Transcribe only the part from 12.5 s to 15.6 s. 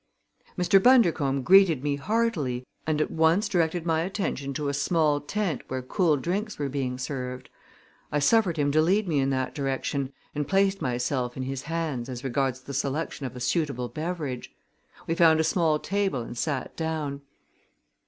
the selection of a suitable beverage. We found a